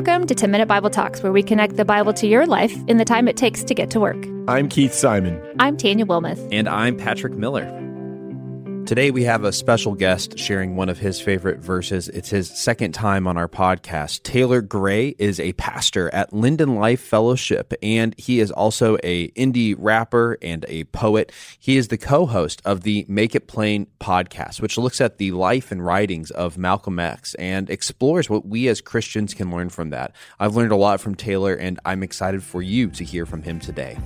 [0.00, 2.96] Welcome to 10 Minute Bible Talks, where we connect the Bible to your life in
[2.96, 4.16] the time it takes to get to work.
[4.48, 5.38] I'm Keith Simon.
[5.58, 6.48] I'm Tanya Wilmoth.
[6.50, 7.66] And I'm Patrick Miller.
[8.90, 12.08] Today we have a special guest sharing one of his favorite verses.
[12.08, 14.22] It's his second time on our podcast.
[14.22, 19.76] Taelor Gray is a pastor at Linden Life Fellowship and he is also a indie
[19.78, 21.30] rapper and a poet.
[21.60, 25.70] He is the co-host of the Make It Plain podcast, which looks at the life
[25.70, 30.16] and writings of Malcolm X and explores what we as Christians can learn from that.
[30.40, 33.60] I've learned a lot from Taelor and I'm excited for you to hear from him
[33.60, 33.98] today.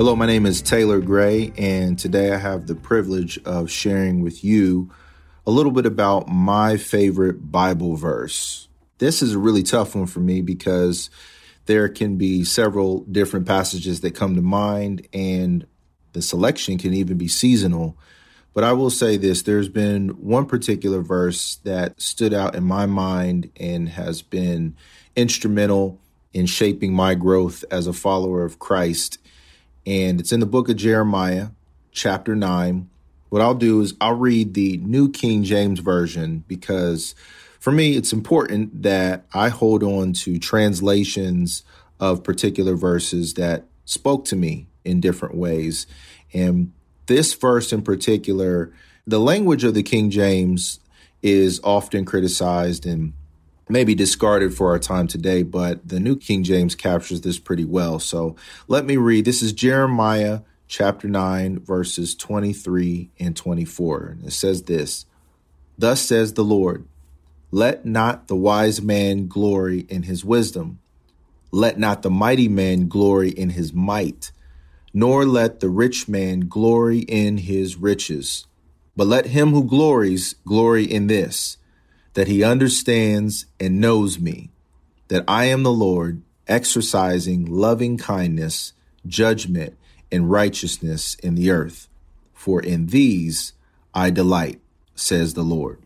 [0.00, 4.42] Hello, my name is Taelor Gray, and today I have the privilege of sharing with
[4.42, 4.90] you
[5.46, 8.66] a little bit about my favorite Bible verse.
[8.96, 11.10] This is a really tough one for me because
[11.66, 15.66] there can be several different passages that come to mind, and
[16.14, 17.98] the selection can even be seasonal.
[18.54, 22.86] But I will say this there's been one particular verse that stood out in my
[22.86, 24.76] mind and has been
[25.14, 26.00] instrumental
[26.32, 29.18] in shaping my growth as a follower of Christ
[29.90, 31.48] and it's in the book of Jeremiah,
[31.90, 32.88] chapter 9.
[33.28, 37.16] What I'll do is I'll read the New King James Version because
[37.58, 41.64] for me, it's important that I hold on to translations
[41.98, 45.88] of particular verses that spoke to me in different ways.
[46.32, 46.72] And
[47.06, 48.72] this verse in particular,
[49.08, 50.78] the language of the King James
[51.20, 53.12] is often criticized and
[53.70, 57.98] maybe discarded for our time today, but the New King James captures this pretty well.
[58.00, 58.34] So
[58.68, 59.24] let me read.
[59.24, 64.18] This is Jeremiah chapter 9, verses 23 and 24.
[64.24, 65.06] It says this
[65.78, 66.86] Thus says the Lord,
[67.52, 70.80] let not the wise man glory in his wisdom,
[71.52, 74.32] let not the mighty man glory in his might,
[74.92, 78.46] nor let the rich man glory in his riches.
[78.96, 81.56] But let him who glories glory in this
[82.14, 84.50] that he understands and knows me,
[85.08, 88.72] that I am the Lord, exercising loving kindness,
[89.06, 89.76] judgment,
[90.10, 91.88] and righteousness in the earth.
[92.32, 93.52] For in these
[93.94, 94.60] I delight,
[94.94, 95.82] says the Lord.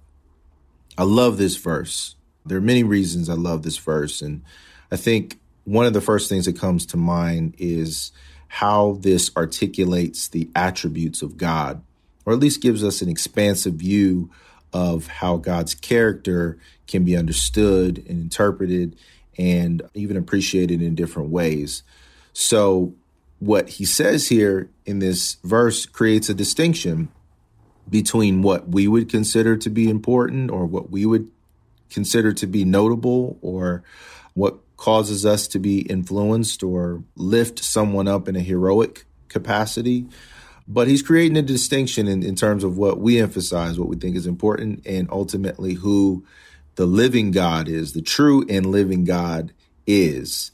[0.97, 2.17] I love this verse.
[2.47, 4.23] There are many reasons I love this verse.
[4.23, 4.43] And
[4.91, 8.13] I think one of the first things that comes to mind is
[8.49, 11.83] how this articulates the attributes of God,
[12.25, 14.31] or at least gives us an expansive view
[14.75, 18.97] of how God's character can be understood and interpreted
[19.39, 21.85] and even appreciated in different ways.
[22.33, 22.93] So,
[23.39, 27.09] what he says here in this verse creates a distinction
[27.89, 31.31] between what we would consider to be important or what we would
[31.91, 33.83] consider to be notable or
[34.35, 40.07] what causes us to be influenced or lift someone up in a heroic capacity
[40.67, 44.17] but he's creating a distinction in, in terms of what we emphasize, what we think
[44.17, 46.25] is important, and ultimately who
[46.77, 49.53] the living God is, the true and living God
[49.87, 50.51] is.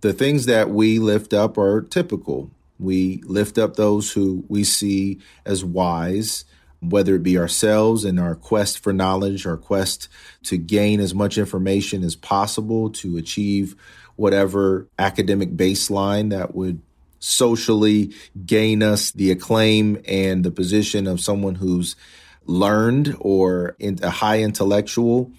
[0.00, 2.50] The things that we lift up are typical.
[2.78, 6.44] We lift up those who we see as wise,
[6.80, 10.08] whether it be ourselves in our quest for knowledge, our quest
[10.44, 13.76] to gain as much information as possible to achieve
[14.16, 16.82] whatever academic baseline that would
[17.24, 18.12] socially
[18.44, 21.96] gain us the acclaim and the position of someone who's
[22.44, 25.32] learned or a high intellectual.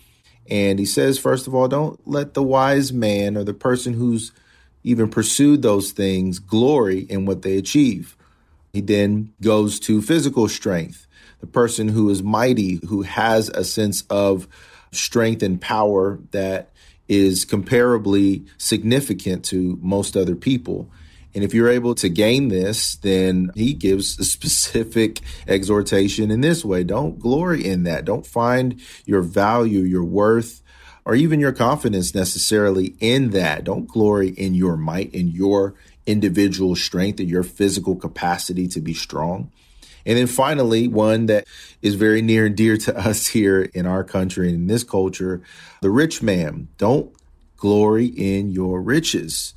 [0.50, 4.32] And he says, first of all, don't let the wise man or the person who's
[4.84, 8.18] even pursued those things glory in what they achieve.
[8.74, 11.06] He then goes to physical strength,
[11.40, 14.48] the person who is mighty, who has a sense of
[14.92, 16.72] strength and power that
[17.08, 20.90] is comparably significant to most other people.
[21.36, 25.20] And if you're able to gain this, then he gives a specific
[25.50, 26.86] exhortation in this way.
[26.86, 28.06] Don't glory in that.
[28.06, 30.64] Don't find your value, your worth,
[31.04, 33.66] or even your confidence necessarily in that.
[33.66, 35.76] Don't glory in your might, in your
[36.06, 39.52] individual strength, and your physical capacity to be strong.
[40.06, 41.48] And then finally, one that
[41.82, 45.42] is very near and dear to us here in our country and in this culture,
[45.82, 46.70] the rich man.
[46.78, 47.14] Don't
[47.58, 49.54] glory in your riches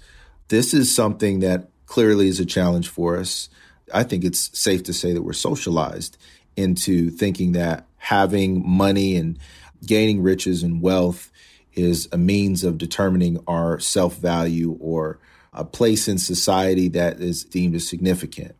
[0.49, 3.49] this is something that clearly is a challenge for us.
[3.93, 6.19] I think it's safe to say that we're socialized
[6.57, 9.39] into thinking that having money and
[9.87, 11.31] gaining riches and wealth
[11.75, 15.19] is a means of determining our self value or
[15.53, 18.55] a place in society that is deemed as significant.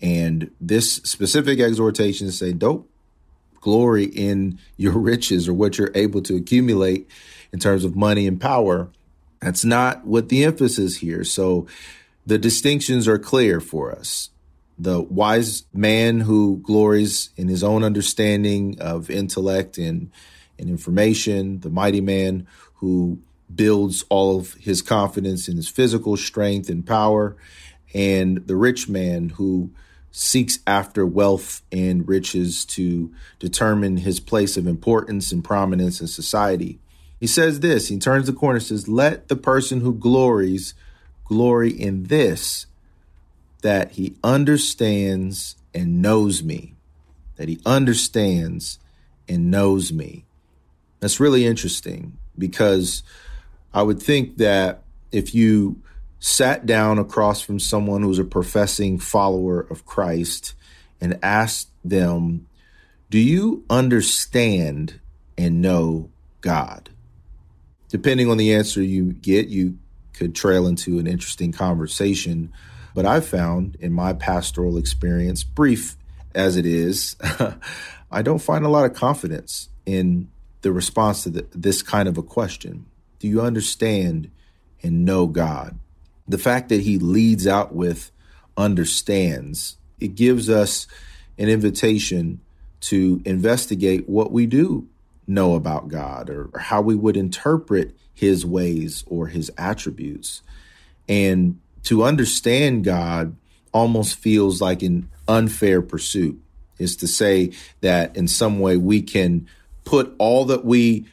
[0.00, 2.86] And this specific exhortation is saying, don't
[3.60, 7.08] glory in your riches or what you're able to accumulate
[7.52, 8.88] in terms of money and power
[9.40, 11.24] that's not what the emphasis here.
[11.24, 11.66] So
[12.26, 14.30] the distinctions are clear for us.
[14.78, 20.10] The wise man who glories in his own understanding of intellect and
[20.60, 23.18] and information, the mighty man who
[23.52, 27.36] builds all of his confidence in his physical strength and power,
[27.94, 29.70] and the rich man who
[30.12, 36.78] seeks after wealth and riches to determine his place of importance and prominence in society.
[37.20, 40.72] He says this, he turns the corner, says, Let the person who glories
[41.26, 42.66] glory in this,
[43.62, 46.74] that he understands and knows me.
[47.36, 48.78] That he understands
[49.28, 50.24] and knows me.
[51.00, 53.02] That's really interesting because
[53.72, 54.82] I would think that
[55.12, 55.80] if you
[56.18, 60.54] sat down across from someone who's a professing follower of Christ
[61.00, 62.46] and asked them,
[63.10, 65.00] Do you understand
[65.36, 66.90] and know God?
[67.90, 69.76] Depending on the answer you get, you
[70.14, 72.52] could trail into an interesting conversation.
[72.94, 75.96] But I've found in my pastoral experience, brief
[76.34, 77.16] as it is,
[78.10, 80.30] I don't find a lot of confidence in
[80.62, 82.86] the response to the, this kind of a question.
[83.18, 84.30] Do you understand
[84.82, 85.78] and know God?
[86.28, 88.12] The fact that he leads out with
[88.56, 90.86] understands, it gives us
[91.38, 92.40] an invitation
[92.82, 94.88] to investigate what we do
[95.30, 100.42] know about God or, how we would interpret his ways or his attributes.
[101.08, 103.36] And to understand God
[103.72, 106.42] almost feels like an unfair pursuit,
[106.78, 109.46] is to say that in some way we can
[109.84, 111.06] put all that we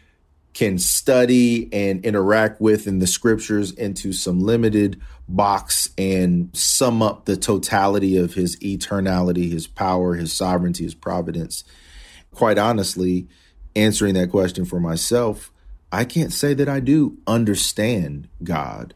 [0.54, 5.00] can study and interact with in the scriptures into some limited
[5.30, 11.64] box and sum up the totality of his eternality, his power, his sovereignty, his providence.
[12.34, 13.28] Quite honestly,
[13.78, 15.52] answering that question for myself,
[15.92, 18.94] I can't say that I do understand God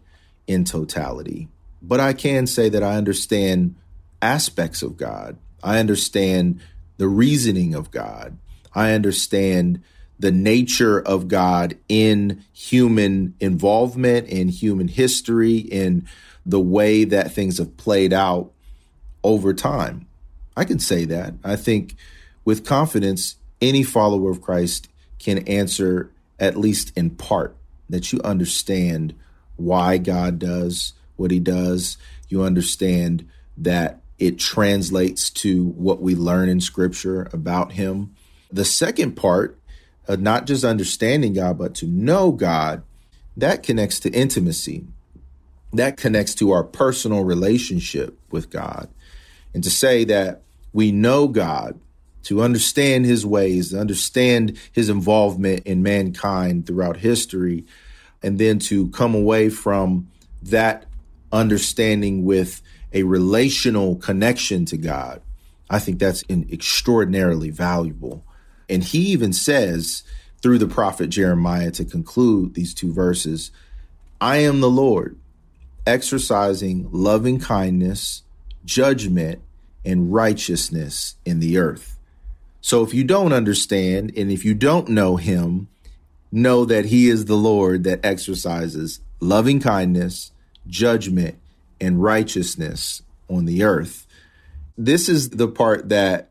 [0.48, 1.48] in totality,
[1.82, 3.76] but I can say that I understand
[4.22, 5.38] aspects of God.
[5.64, 6.60] I understand
[6.98, 8.38] the reasoning of God.
[8.74, 9.82] I understand
[10.20, 16.08] the nature of God in human involvement, in human history, in
[16.46, 18.52] the way that things have played out
[19.24, 20.08] over time.
[20.56, 21.34] I can say that.
[21.44, 21.96] I think
[22.46, 27.56] with confidence, any follower of Christ can answer, at least in part,
[27.90, 29.14] that you understand
[29.58, 31.98] why God does what he does.
[32.30, 33.28] You understand
[33.58, 38.16] that it translates to what we learn in scripture about him.
[38.52, 39.58] The second part
[40.08, 42.84] uh, not just understanding God, but to know God,
[43.38, 44.86] that connects to intimacy.
[45.74, 48.90] That connects to our personal relationship with God.
[49.54, 50.42] And to say that
[50.74, 51.80] we know God,
[52.24, 57.66] to understand his ways, to understand his involvement in mankind throughout history,
[58.22, 60.08] and then to come away from
[60.44, 60.86] that
[61.32, 62.62] understanding with
[62.94, 65.22] a relational connection to God,
[65.70, 68.24] I think that's extraordinarily valuable.
[68.70, 70.04] And he even says
[70.42, 73.52] through the prophet Jeremiah to conclude these two verses
[74.20, 75.18] I am the Lord,
[75.88, 78.22] exercising loving kindness,
[78.66, 79.42] judgment,
[79.84, 81.98] and righteousness in the earth.
[82.62, 85.68] So if you don't understand and if you don't know him,
[86.32, 90.32] know that he is the Lord that exercises loving kindness,
[90.68, 91.38] judgment,
[91.80, 94.08] and righteousness on the earth.
[94.78, 96.30] This is the part that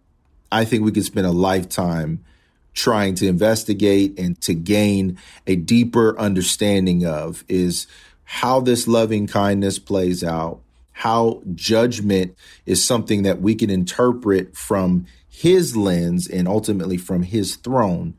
[0.50, 2.25] I think we could spend a lifetime
[2.73, 7.87] trying to investigate and to gain a deeper understanding of is
[8.25, 10.61] how this loving kindness plays out,
[10.93, 17.56] how judgment is something that we can interpret from his lens and ultimately from his
[17.56, 18.14] throne.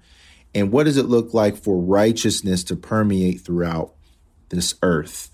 [0.56, 3.94] And what does it look like for righteousness to permeate throughout
[4.50, 5.30] this earth?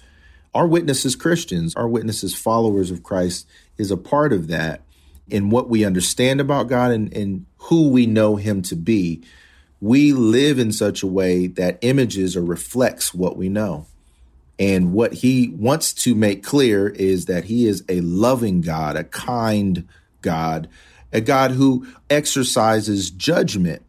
[0.53, 4.81] Our witness as Christians, our witness as followers of Christ is a part of that
[5.29, 9.21] in what we understand about God and, and who we know Him to be,
[9.79, 13.85] we live in such a way that images or reflects what we know.
[14.57, 19.03] And what He wants to make clear is that He is a loving God, a
[19.03, 19.87] kind
[20.21, 20.67] God,
[21.11, 23.83] a God who exercises judgment,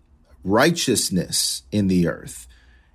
[0.45, 2.47] righteousness in the earth.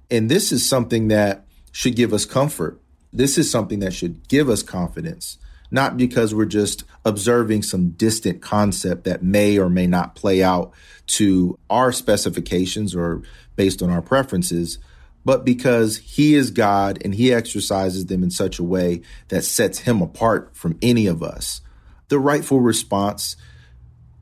[0.10, 2.80] And this is something that should give us comfort.
[3.12, 5.38] This is something that should give us confidence
[5.74, 10.72] not because we're just observing some distant concept that may or may not play out
[11.08, 13.24] to our specifications or
[13.56, 14.78] based on our preferences,
[15.26, 19.80] but because he is God and he exercises them in such a way that sets
[19.80, 21.62] him apart from any of us.
[22.10, 23.36] The rightful response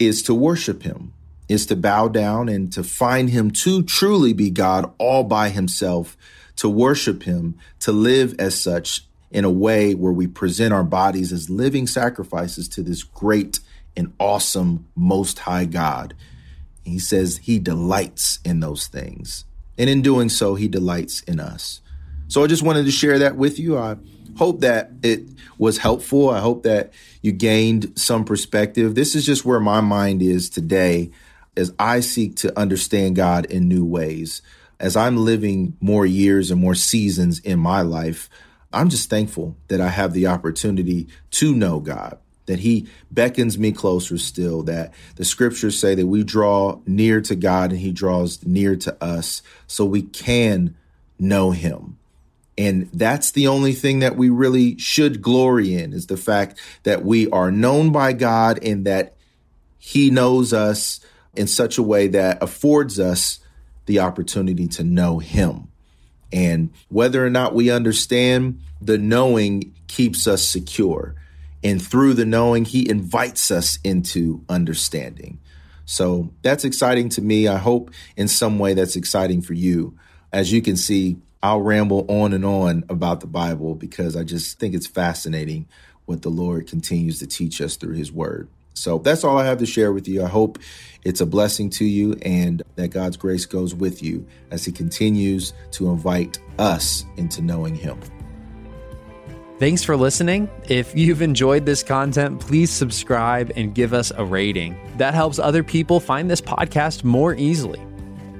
[0.05, 1.13] is to worship him,
[1.47, 6.17] is to bow down and to find him to truly be God all by himself,
[6.57, 11.31] to worship him, to live as such in a way where we present our bodies
[11.31, 13.59] as living sacrifices to this great
[13.95, 16.13] and awesome Most High God.
[16.83, 19.45] He says he delights in those things.
[19.77, 21.81] And in doing so, he delights in us.
[22.27, 23.77] So I just wanted to share that with you.
[23.77, 23.97] I
[24.37, 25.23] hope that it
[25.57, 26.29] was helpful.
[26.29, 28.95] I hope that you gained some perspective.
[28.95, 31.11] This is just where my mind is today
[31.55, 34.41] as I seek to understand God in new ways.
[34.79, 38.29] As I'm living more years and more seasons in my life,
[38.73, 43.71] I'm just thankful that I have the opportunity to know God, that He beckons me
[43.71, 48.45] closer still, that the scriptures say that we draw near to God and He draws
[48.45, 50.75] near to us so we can
[51.19, 51.97] know Him.
[52.61, 57.03] And that's the only thing that we really should glory in is the fact that
[57.03, 59.15] we are known by God and that
[59.79, 60.99] He knows us
[61.35, 63.39] in such a way that affords us
[63.87, 65.69] the opportunity to know Him.
[66.31, 71.15] And whether or not we understand, the knowing keeps us secure.
[71.63, 75.39] And through the knowing, He invites us into understanding.
[75.85, 77.47] So that's exciting to me.
[77.47, 79.97] I hope in some way that's exciting for you.
[80.31, 84.59] As you can see, I'll ramble on and on about the Bible because I just
[84.59, 85.67] think it's fascinating
[86.05, 88.47] what the Lord continues to teach us through His Word.
[88.73, 90.23] So that's all I have to share with you.
[90.23, 90.59] I hope
[91.03, 95.53] it's a blessing to you and that God's grace goes with you as He continues
[95.71, 97.99] to invite us into knowing Him.
[99.59, 100.49] Thanks for listening.
[100.69, 104.75] If you've enjoyed this content, please subscribe and give us a rating.
[104.97, 107.79] That helps other people find this podcast more easily.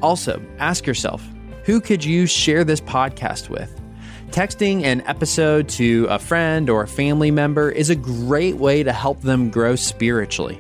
[0.02, 1.24] Also, ask yourself
[1.64, 3.80] who could you share this podcast with?
[4.32, 8.94] Texting an episode to a friend or a family member is a great way to
[8.94, 10.58] help them grow spiritually.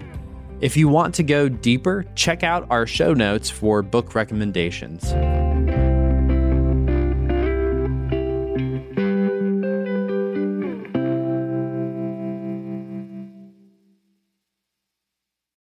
[0.59, 5.11] If you want to go deeper, check out our show notes for book recommendations.